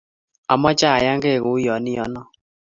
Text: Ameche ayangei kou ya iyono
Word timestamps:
Ameche 0.53 0.87
ayangei 0.97 1.39
kou 1.43 1.57
ya 1.65 1.75
iyono 1.91 2.21